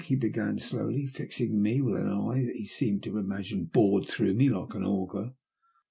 [0.05, 4.33] he began slowly, fixing me with an eye that he seemed to imagine bored through
[4.33, 5.35] me like an augur.